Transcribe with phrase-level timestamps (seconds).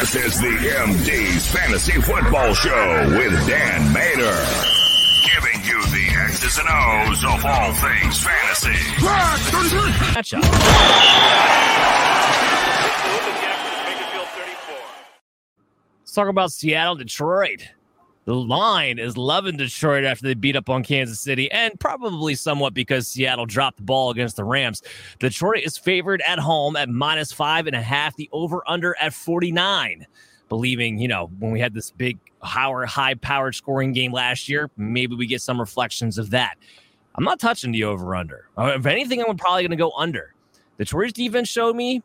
[0.00, 4.46] This is the MD's Fantasy Football Show with Dan Mater.
[5.26, 8.72] Giving you the X's and O's of all things fantasy.
[10.14, 10.40] Matchup.
[16.00, 17.68] Let's talk about Seattle, Detroit.
[18.30, 22.74] The line is loving Detroit after they beat up on Kansas City, and probably somewhat
[22.74, 24.84] because Seattle dropped the ball against the Rams.
[25.18, 29.12] Detroit is favored at home at minus five and a half, the over under at
[29.14, 30.06] 49.
[30.48, 35.16] Believing, you know, when we had this big, high powered scoring game last year, maybe
[35.16, 36.54] we get some reflections of that.
[37.16, 38.46] I'm not touching the over under.
[38.56, 40.34] Uh, if anything, I'm probably going to go under.
[40.78, 42.00] Detroit's defense showed me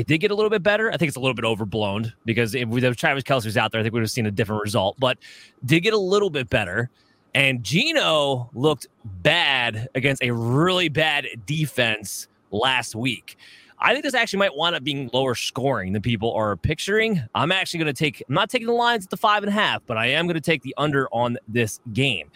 [0.00, 0.90] it did get a little bit better.
[0.90, 3.80] I think it's a little bit overblown because if, if Travis Kelce was out there,
[3.80, 5.18] I think we would have seen a different result, but
[5.66, 6.88] did get a little bit better.
[7.34, 13.36] And Geno looked bad against a really bad defense last week.
[13.78, 17.22] I think this actually might wind up being lower scoring than people are picturing.
[17.34, 19.54] I'm actually going to take, I'm not taking the lines at the five and a
[19.54, 22.30] half, but I am going to take the under on this game.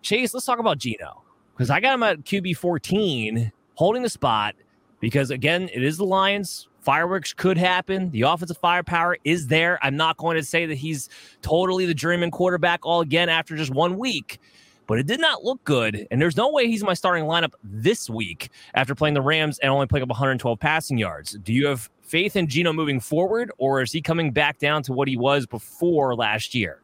[0.00, 1.22] Chase, let's talk about Geno
[1.54, 4.54] because I got him at QB 14, holding the spot
[4.98, 6.68] because, again, it is the Lions.
[6.82, 8.10] Fireworks could happen.
[8.10, 9.78] The offensive firepower is there.
[9.82, 11.08] I'm not going to say that he's
[11.40, 14.40] totally the German quarterback all again after just one week,
[14.88, 16.08] but it did not look good.
[16.10, 19.70] And there's no way he's my starting lineup this week after playing the Rams and
[19.70, 21.38] only picking up 112 passing yards.
[21.44, 24.92] Do you have faith in Geno moving forward, or is he coming back down to
[24.92, 26.80] what he was before last year?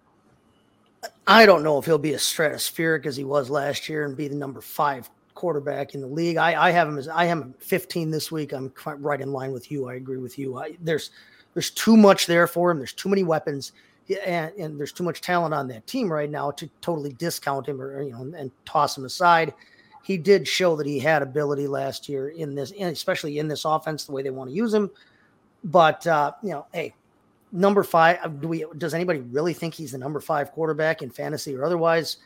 [1.27, 4.29] I don't know if he'll be as stratospheric as he was last year and be
[4.29, 6.37] the number five quarterback in the league.
[6.37, 8.53] I, I have him as I am 15 this week.
[8.53, 9.89] I'm quite right in line with you.
[9.89, 10.59] I agree with you.
[10.59, 11.11] I, there's
[11.55, 12.79] there's too much there for him.
[12.79, 13.71] There's too many weapons,
[14.27, 17.81] and, and there's too much talent on that team right now to totally discount him
[17.81, 19.55] or you know and toss him aside.
[20.03, 24.07] He did show that he had ability last year in this, especially in this offense,
[24.07, 24.91] the way they want to use him.
[25.63, 26.95] But uh, you know, hey,
[27.53, 28.41] number five.
[28.41, 28.65] Do we?
[28.77, 32.17] Does anybody really think he's the number five quarterback in fantasy or otherwise?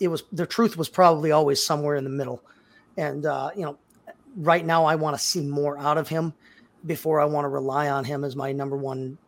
[0.00, 2.42] It was the truth was probably always somewhere in the middle.
[2.96, 3.78] And uh, you know,
[4.36, 6.32] right now I want to see more out of him
[6.86, 9.18] before I want to rely on him as my number one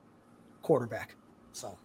[0.63, 1.15] quarterback.
[1.53, 1.77] So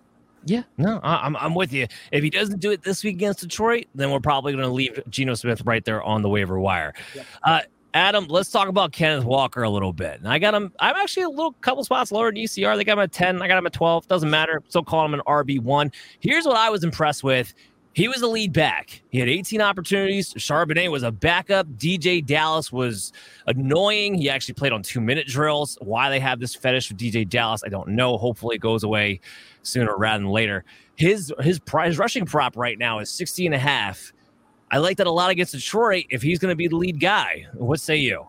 [0.46, 1.88] yeah, no, I'm I'm with you.
[2.12, 5.00] If he doesn't do it this week against Detroit, then we're probably going to leave
[5.09, 6.94] Geno Smith right there on the waiver wire.
[7.16, 7.25] Yep.
[7.44, 7.62] Uh,
[7.94, 10.20] Adam, let's talk about Kenneth Walker a little bit.
[10.20, 10.72] And I got him.
[10.80, 12.75] I'm actually a little couple spots lower in ECR.
[12.78, 13.41] They got him at 10.
[13.41, 14.08] I got him at 12.
[14.08, 14.64] Doesn't matter.
[14.70, 15.91] Still calling him an RB one.
[16.20, 17.53] Here's what I was impressed with.
[17.94, 19.02] He was the lead back.
[19.09, 20.34] He had 18 opportunities.
[20.35, 21.68] Charbonnet was a backup.
[21.78, 23.12] DeeJay Dallas was
[23.47, 24.13] annoying.
[24.13, 25.78] He actually played on two minute drills.
[25.81, 28.18] Why they have this fetish with DeeJay Dallas, I don't know.
[28.18, 29.19] Hopefully it goes away
[29.63, 30.63] sooner rather than later.
[30.96, 34.13] His his prize rushing prop right now is 60 and a half.
[34.72, 37.46] I like that a lot against Detroit if he's going to be the lead guy.
[37.53, 38.28] What say you?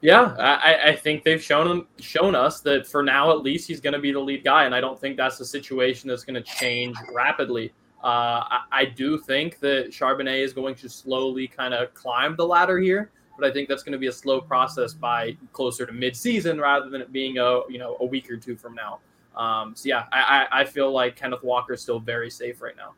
[0.00, 3.94] Yeah, I, I think they've shown shown us that for now at least he's going
[3.94, 6.42] to be the lead guy, and I don't think that's a situation that's going to
[6.42, 7.72] change rapidly.
[8.02, 12.46] Uh, I, I, do think that Charbonnet is going to slowly kind of climb the
[12.46, 15.92] ladder here, but I think that's going to be a slow process by closer to
[15.92, 19.00] mid-season rather than it being a you know a week or two from now.
[19.36, 22.94] Um, so yeah, I, I feel like Kenneth Walker is still very safe right now.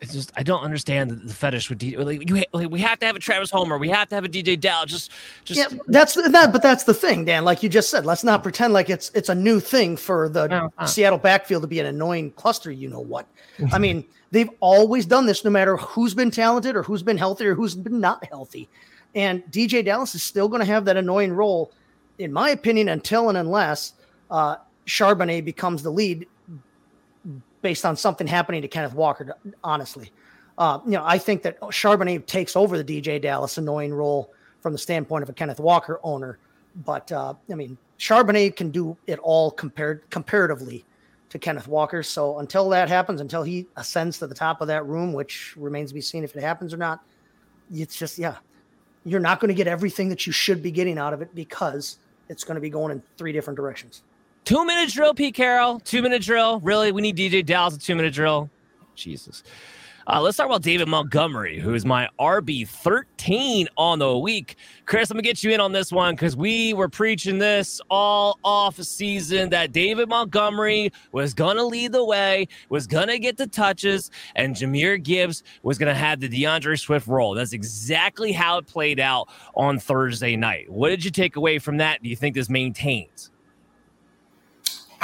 [0.00, 2.04] It's just I don't understand the, fetish with DeeJay.
[2.04, 3.78] Like, you, like, we have to have a Travis Homer.
[3.78, 4.90] We have to have a DeeJay Dallas.
[4.90, 5.10] Just,
[5.44, 5.78] just yeah.
[5.88, 7.44] That's that, but that's the thing, Dan.
[7.44, 10.44] Like you just said, let's not pretend like it's it's a new thing for the
[10.44, 10.86] uh-huh.
[10.86, 12.70] Seattle backfield to be an annoying cluster.
[12.70, 13.26] You know what?
[13.72, 17.46] I mean, they've always done this, no matter who's been talented or who's been healthy
[17.46, 18.68] or who's been not healthy.
[19.14, 21.72] And DeeJay Dallas is still going to have that annoying role,
[22.18, 23.92] in my opinion, until and unless
[24.30, 24.56] uh,
[24.86, 26.26] Charbonnet becomes the lead
[27.64, 30.12] based on something happening to Kenneth Walker, honestly.
[30.58, 34.74] Uh, you know, I think that Charbonnet takes over the DeeJay Dallas annoying role from
[34.74, 36.38] the standpoint of a Kenneth Walker owner.
[36.84, 40.84] But uh, I mean, Charbonnet can do it all compared comparatively
[41.30, 42.02] to Kenneth Walker.
[42.02, 45.88] So until that happens, until he ascends to the top of that room, which remains
[45.88, 47.02] to be seen if it happens or not,
[47.72, 48.36] it's just yeah,
[49.06, 51.96] you're not going to get everything that you should be getting out of it because
[52.28, 54.02] it's going to be going in three different directions.
[54.44, 55.80] Two minute drill, Pete Carroll.
[55.80, 56.60] Two minute drill.
[56.60, 56.92] Really?
[56.92, 58.50] We need DeeJay Dallas a two minute drill.
[58.94, 59.42] Jesus.
[60.06, 64.56] Uh, let's talk about David Montgomery, who is my RB 13 on the week.
[64.84, 68.38] Chris, I'm to get you in on this one because we were preaching this all
[68.44, 74.10] off season that David Montgomery was to lead the way, was to get the touches,
[74.36, 77.32] and Jahmyr Gibbs was to have the DeAndre Swift role.
[77.32, 80.70] That's exactly how it played out on Thursday night.
[80.70, 82.02] What did you take away from that?
[82.02, 83.30] Do you think this maintains?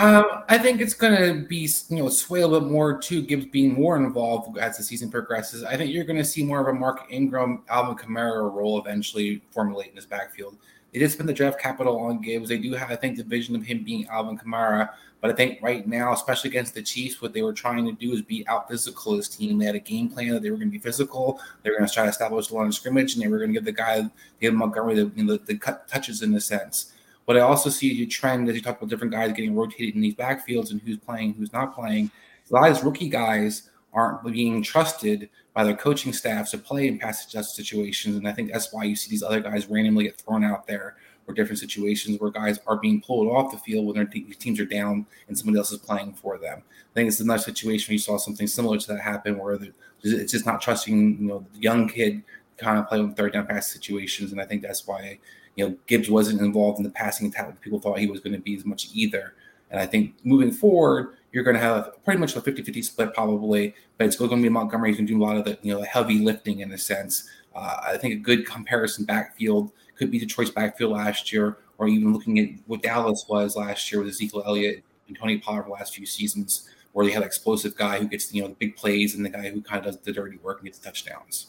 [0.01, 3.21] Um, I think it's going to be, you know, sway a little bit more to
[3.21, 5.63] Gibbs being more involved as the season progresses.
[5.63, 9.43] I think you're going to see more of a Mark Ingram, Alvin Kamara role eventually
[9.51, 10.57] formulate in his backfield.
[10.91, 12.49] they did spend the draft capital on Gibbs.
[12.49, 14.89] They do have, I think, the vision of him being Alvin Kamara.
[15.21, 18.15] But I think right now, especially against the Chiefs, what they were trying to do
[18.15, 19.59] is be out physical this team.
[19.59, 21.39] They had a game plan that they were going to be physical.
[21.63, 23.51] They were going to try to establish the line of scrimmage, and they were going
[23.51, 24.09] to give the guy,
[24.41, 26.95] David Montgomery, the, you know, the, the cut touches in a sense.
[27.31, 30.01] But I also see a trend as you talk about different guys getting rotated in
[30.01, 32.11] these backfields and who's playing, who's not playing.
[32.51, 36.89] A lot of these rookie guys aren't being trusted by their coaching staffs to play
[36.89, 38.17] in pass adjust situations.
[38.17, 40.97] And I think that's why you see these other guys randomly get thrown out there
[41.29, 44.67] or different situations where guys are being pulled off the field when their teams are
[44.67, 46.65] down and somebody else is playing for them.
[46.67, 49.57] I think it's another situation where you saw something similar to that happen where
[50.03, 52.25] it's just not trusting, you know, the young kid
[52.57, 54.33] kind of play with third down pass situations.
[54.33, 55.21] And I think that's why,
[55.57, 57.61] you know, Gibbs wasn't involved in the passing attack.
[57.61, 59.35] People thought he was going to be as much either.
[59.71, 63.75] And I think moving forward, you're going to have pretty much a 50-50 split probably,
[63.99, 65.73] but it's going to be Montgomery who's going to do a lot of the you
[65.73, 67.29] know the heavy lifting in a sense.
[67.55, 72.13] Uh, I think a good comparison backfield could be Detroit's backfield last year, or even
[72.13, 75.95] looking at what Dallas was last year with Ezekiel Elliott and Tony Pollard the last
[75.95, 79.15] few seasons, where they had an explosive guy who gets you know the big plays
[79.15, 81.49] and the guy who kind of does the dirty work and gets touchdowns.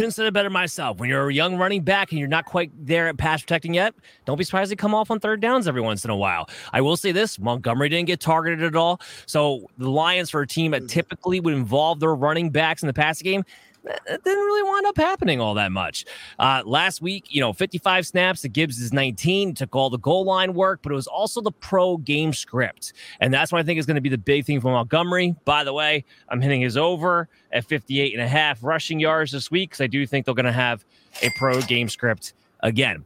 [0.00, 0.96] Couldn't say it better myself.
[0.96, 3.94] When you're a young running back and you're not quite there at pass protecting yet,
[4.24, 6.48] don't be surprised to come off on third downs every once in a while.
[6.72, 8.98] I will say this: Montgomery didn't get targeted at all.
[9.26, 10.88] So the Lions, for a team that mm.
[10.88, 13.44] typically would involve their running backs in the passing game,
[13.84, 16.04] it didn't really wind up happening all that much.
[16.38, 18.42] Uh, last week, you know, 55 snaps.
[18.42, 21.52] The Gibbs is 19, took all the goal line work, but it was also the
[21.52, 22.92] pro game script.
[23.20, 25.34] And that's what I think is going to be the big thing for Montgomery.
[25.44, 29.50] By the way, I'm hitting his over at 58 and a half rushing yards this
[29.50, 30.84] week because I do think they're going to have
[31.22, 33.04] a pro game script again.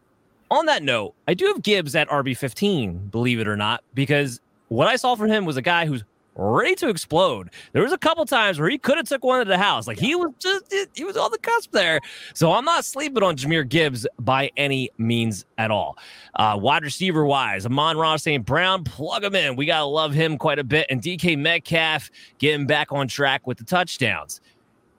[0.50, 4.88] On that note, I do have Gibbs at RB15, believe it or not, because what
[4.88, 6.04] I saw from him was a guy who's
[6.36, 7.50] ready to explode.
[7.72, 9.86] There was a couple times where he could have took one to the house.
[9.86, 12.00] Like he was just he was on the cusp there.
[12.34, 15.98] So I'm not sleeping on Jahmyr Gibbs by any means at all.
[16.34, 18.44] Uh, wide receiver wise, Amon-Ra St.
[18.44, 19.56] Brown, plug him in.
[19.56, 20.86] We gotta love him quite a bit.
[20.90, 24.40] And DK Metcalf getting back on track with the touchdowns.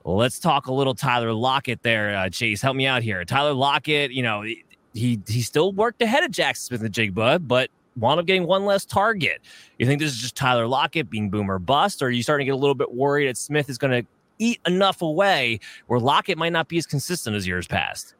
[0.04, 2.62] Let's talk a little Tyler Lockett there, uh, Chase.
[2.62, 3.26] Help me out here.
[3.26, 8.25] Tyler Lockett, you know, he he still worked ahead of Jaxon Smith-Njigba, but wound up
[8.25, 9.42] getting one less target.
[9.80, 12.50] You think this is just Tyler Lockett being boomer bust, or are you starting to
[12.50, 14.07] get a little bit worried that Smith is going to
[14.39, 18.15] eat enough away where Lockett might not be as consistent as years past?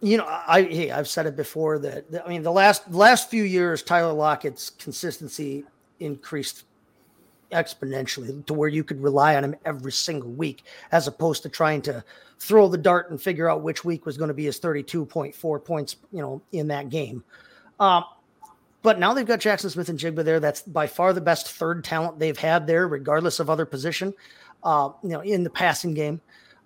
[0.00, 3.44] You know, I hey, I've said it before that I mean the last last few
[3.44, 5.64] years Tyler Lockett's consistency
[6.00, 6.64] increased
[7.52, 11.80] exponentially to where you could rely on him every single week as opposed to trying
[11.82, 12.04] to
[12.38, 15.96] throw the dart and figure out which week was going to be his 32.4 points,
[16.12, 17.22] you know, in that game.
[17.80, 18.04] Um,
[18.82, 20.40] but now they've got Jaxon Smith-Njigba there.
[20.40, 24.12] That's by far the best third talent they've had there, regardless of other position.
[24.62, 26.20] Uh, you know, in the passing game,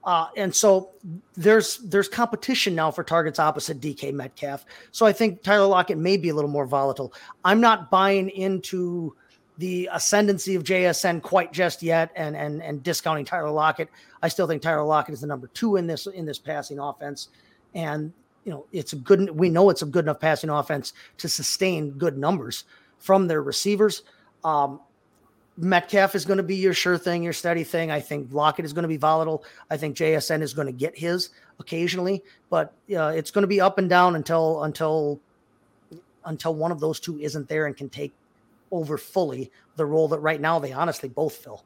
[0.05, 0.91] uh, and so
[1.37, 4.65] there's there's competition now for targets opposite DK Metcalf.
[4.93, 7.13] So I think Tyler Lockett may be a little more volatile.
[7.45, 9.15] I'm not buying into
[9.59, 13.89] the ascendancy of JSN quite just yet, and and and discounting Tyler Lockett.
[14.23, 17.29] I still think Tyler Lockett is the number two in this in this passing offense,
[17.75, 18.13] and
[18.49, 21.91] you know, it's a good, we know it's a good enough passing offense to sustain
[21.91, 22.65] good numbers
[22.97, 24.05] from their receivers.
[24.43, 24.81] Um,
[25.59, 27.91] Metcalf is going to be your sure thing, your steady thing.
[27.91, 29.45] I think Lockett is going to be volatile.
[29.69, 31.29] I think JSN is going to get his
[31.61, 35.21] occasionally, but uh, it's going to be up and down until until
[36.25, 38.15] until one of those two isn't there and can take
[38.71, 41.65] over fully the role that right now they honestly both fill.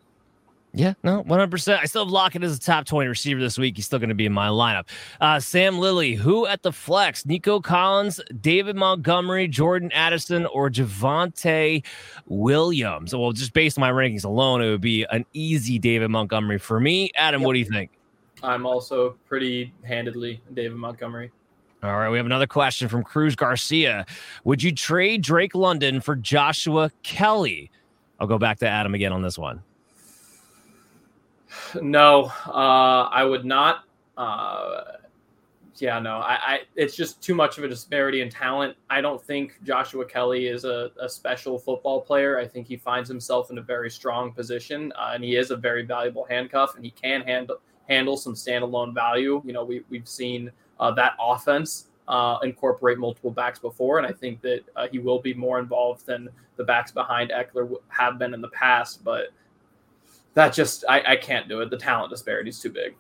[0.75, 1.79] Yeah, no, 100%.
[1.79, 3.76] I still have Lockett as a top 20 receiver this week.
[3.76, 4.88] He's still going to be in my lineup.
[5.21, 7.26] Uh, Sam Lilly, who at the flex?
[7.26, 11.85] Nico Collins, David Montgomery, Jordan Addison, or Javonte
[12.26, 13.14] Williams?
[13.14, 16.81] Well, just based on my rankings alone, it would be an easy David Montgomery for
[16.81, 17.11] me.
[17.17, 17.47] Adam, yep.
[17.47, 17.91] what do you think?
[18.43, 21.31] I'm also pretty handedly David Montgomery.
[21.83, 24.07] All right, we have another question from Cruz Garcia.
[24.45, 27.71] Would you trade Drake London for Joshua Kelley?
[28.21, 29.62] I'll go back to Adam again on this one.
[31.80, 33.85] No, uh, I would not.
[34.16, 34.82] Uh,
[35.76, 38.76] yeah, no, I, I, it's just too much of a disparity in talent.
[38.90, 42.38] I don't think Joshua Kelley is a, a special football player.
[42.38, 45.56] I think he finds himself in a very strong position, uh, and he is a
[45.56, 47.56] very valuable handcuff, and he can handle
[47.88, 49.42] handle some standalone value.
[49.44, 54.12] You know, we we've seen uh, that offense uh, incorporate multiple backs before, and I
[54.12, 58.35] think that uh, he will be more involved than the backs behind Ekeler have been
[58.35, 59.02] in the past.
[59.02, 59.28] But
[60.35, 61.71] that just I, I can't do it.
[61.71, 62.95] The talent disparity is too big.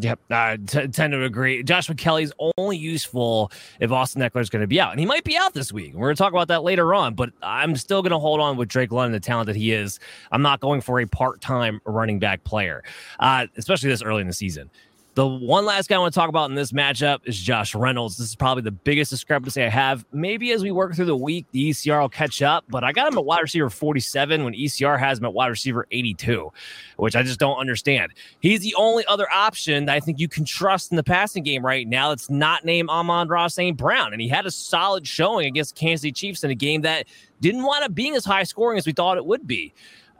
[0.00, 1.62] Yep, I t- tend to agree.
[1.62, 5.22] Joshua Kelley's only useful if Austin Ekeler is going to be out, and he might
[5.22, 5.94] be out this week.
[5.94, 8.56] We're going to talk about that later on, but I'm still going to hold on
[8.56, 10.00] with Drake London, the talent that he is.
[10.32, 12.82] I'm not going for a part-time running back player,
[13.20, 14.68] uh, especially this early in the season.
[15.14, 18.16] The one last guy I want to talk about in this matchup is Josh Reynolds.
[18.16, 20.04] This is probably the biggest discrepancy I have.
[20.10, 23.12] Maybe as we work through the week, the ECR will catch up, but I got
[23.12, 26.50] him at wide receiver 47 when ECR has him at wide receiver 82,
[26.96, 28.10] which I just don't understand.
[28.40, 31.64] He's the only other option that I think you can trust in the passing game
[31.64, 33.76] right now that's not named Amon-Ra St.
[33.76, 34.12] Brown.
[34.12, 37.06] And he had a solid showing against Kansas City Chiefs in a game that
[37.40, 39.72] didn't wind up being as high scoring as we thought it would be.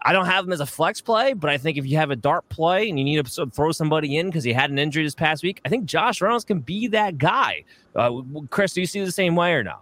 [0.07, 2.17] I don't have him as a flex play, but I think if you have a
[2.17, 5.15] dart play and you need to throw somebody in because he had an injury this
[5.15, 7.65] past week, I think Josh Reynolds can be that guy.
[7.97, 8.21] Uh,
[8.51, 9.77] Chris, do you see the same way or no?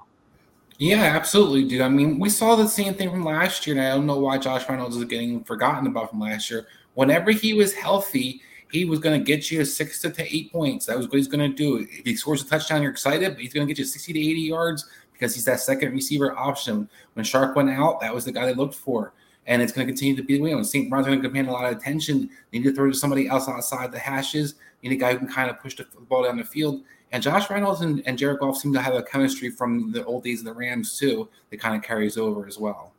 [0.78, 1.80] Yeah, absolutely, dude.
[1.80, 4.38] I mean, we saw the same thing from last year, and I don't know why
[4.38, 6.66] Josh Reynolds is getting forgotten about from last year.
[6.94, 10.86] Whenever he was healthy, he was going to get you six to eight points.
[10.86, 11.86] That was what he's going to do.
[11.90, 14.18] If he scores a touchdown, you're excited, but he's going to get you 60 to
[14.18, 16.88] 80 yards because he's that second receiver option.
[17.14, 19.12] When Shark went out, that was the guy they looked for
[19.46, 20.54] and it's going to continue to be the way.
[20.54, 20.88] When St.
[20.88, 23.48] Brown's going to command a lot of attention, they need to throw to somebody else
[23.48, 24.54] outside the hashes.
[24.80, 26.82] You need a guy who can kind of push the ball down the field.
[27.12, 30.24] And Josh Reynolds and, and Jared Goff seem to have a chemistry from the old
[30.24, 32.92] days of the Rams too that kind of carries over as well.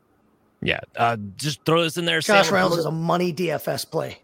[0.62, 2.20] Yeah, uh, just throw this in there.
[2.20, 4.22] Josh Sam Reynolds is a money DFS play.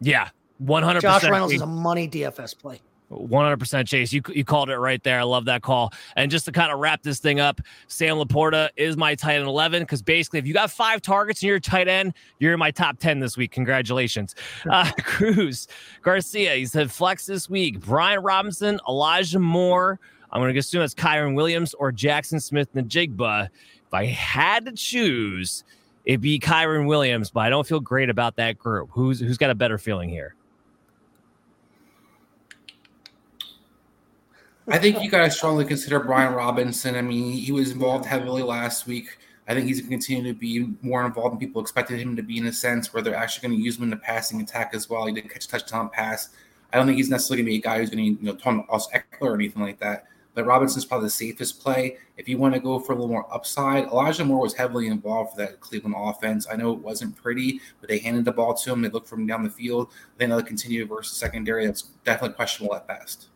[0.00, 1.02] Yeah, one hundred.
[1.02, 2.80] Josh Reynolds is a money DFS play.
[3.12, 4.12] 100% Chase.
[4.12, 5.20] You, you called it right there.
[5.20, 5.92] I love that call.
[6.16, 9.46] And just to kind of wrap this thing up, Sam LaPorta is my tight end
[9.46, 12.70] 11 because basically, if you got five targets and you're tight end, you're in my
[12.70, 13.50] top 10 this week.
[13.52, 14.34] Congratulations.
[14.68, 15.68] Uh, Cruz
[16.02, 17.80] Garcia, he said flex this week.
[17.80, 19.98] Brian Robinson, Elijah Moore.
[20.30, 23.48] I'm going to assume that's Kyren Williams or Jaxon Smith-Njigba.
[23.86, 25.64] If I had to choose,
[26.06, 28.88] it'd be Kyren Williams, but I don't feel great about that group.
[28.92, 30.34] Who's who's got a better feeling here?
[34.68, 36.94] I think you to strongly consider Brian Robinson.
[36.94, 39.18] I mean, he was involved heavily last week.
[39.48, 42.22] I think he's going to continue to be more involved than people expected him to
[42.22, 44.70] be in a sense where they're actually going to use him in the passing attack
[44.72, 45.04] as well.
[45.06, 46.28] He did catch a touchdown pass.
[46.72, 48.36] I don't think he's necessarily going to be a guy who's going to, you know,
[48.36, 50.06] turn us Ekeler or anything like that.
[50.34, 51.98] But Robinson's probably the safest play.
[52.16, 55.32] If you want to go for a little more upside, Elijah Moore was heavily involved
[55.32, 56.46] for that Cleveland offense.
[56.50, 58.80] I know it wasn't pretty, but they handed the ball to him.
[58.80, 59.88] They looked for him down the field.
[60.16, 61.66] Then they'll continue versus secondary.
[61.66, 63.26] That's definitely questionable at best.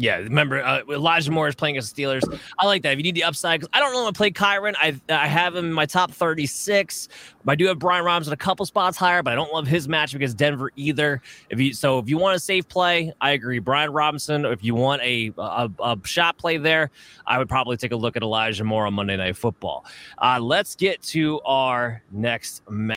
[0.00, 2.40] Yeah, remember uh, Elijah Moore is playing against the Steelers.
[2.58, 2.92] I like that.
[2.92, 4.74] If you need the upside, because I don't really want to play Kyren.
[4.80, 7.08] I I have him in my top 36.
[7.46, 10.14] I do have Brian Robinson a couple spots higher, but I don't love his match
[10.14, 11.20] against Denver either.
[11.50, 13.58] If you so if you want a safe play, I agree.
[13.58, 14.46] Brian Robinson.
[14.46, 16.90] If you want a a, a shot play there,
[17.26, 19.84] I would probably take a look at Elijah Moore on Monday Night Football.
[20.18, 22.88] Uh, let's get to our next match.